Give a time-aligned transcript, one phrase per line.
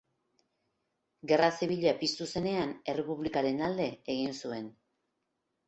[1.31, 4.69] Gerra Zibila piztu zenean, Errepublikaren alde egin zuen.